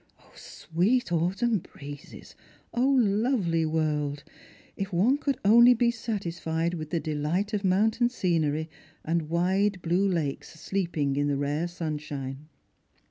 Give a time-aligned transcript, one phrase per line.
[0.17, 2.33] O sweet autumn breezes,
[2.75, 4.23] lovely world!
[4.75, 8.67] if one could only be satisfied with the delight of mountain scenery,
[9.05, 12.47] and wide blue lakes sleep ing in the rare sunshine